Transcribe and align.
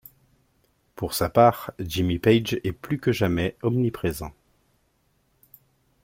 Pour 0.95 1.13
sa 1.13 1.29
part, 1.29 1.69
Jimmy 1.77 2.17
Page 2.17 2.59
est 2.63 2.71
plus 2.71 2.97
que 2.99 3.11
jamais 3.11 3.55
omniprésent. 3.61 4.33